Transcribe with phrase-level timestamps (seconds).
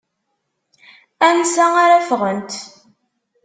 [1.27, 2.51] Ansa ara ffɣent?